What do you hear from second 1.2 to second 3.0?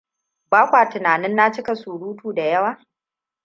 na cika surutu da yawa?